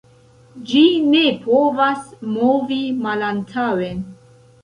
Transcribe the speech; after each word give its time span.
Ĝi 0.69 0.79
ne 1.09 1.21
povas 1.43 2.01
movi 2.37 2.79
malantaŭen. 3.05 4.01